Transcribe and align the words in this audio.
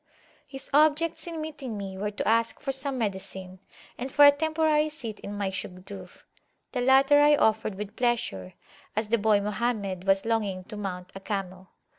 His 0.49 0.67
objects 0.73 1.27
in 1.27 1.39
meeting 1.41 1.77
me 1.77 1.95
were 1.95 2.09
to 2.09 2.27
ask 2.27 2.59
for 2.59 2.71
some 2.71 2.97
medicine, 2.97 3.59
and 3.99 4.11
for 4.11 4.25
a 4.25 4.31
temporary 4.31 4.89
seat 4.89 5.19
in 5.19 5.37
my 5.37 5.51
Shugduf; 5.51 6.25
the 6.71 6.81
latter 6.81 7.19
I 7.21 7.35
offered 7.35 7.75
with 7.75 7.95
pleasure, 7.95 8.55
as 8.95 9.09
the 9.09 9.19
boy 9.19 9.41
Mohammed 9.41 10.05
was 10.07 10.23
[p.130] 10.23 10.25
longing 10.27 10.63
to 10.63 10.75
mount 10.77 11.11
a 11.13 11.19
camel. 11.19 11.69